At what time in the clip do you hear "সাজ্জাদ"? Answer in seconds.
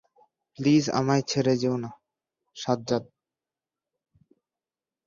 2.55-3.03